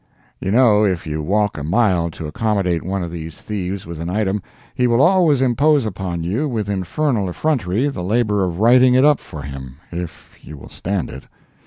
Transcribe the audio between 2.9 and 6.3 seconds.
of these thieves with an item, he will always impose upon